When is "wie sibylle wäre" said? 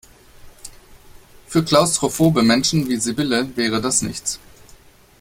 2.89-3.81